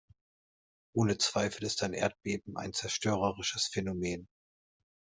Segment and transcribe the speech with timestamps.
[0.95, 4.27] Ohne Zweifel ist ein Erdbeben ein zerstörerisches Phänomen.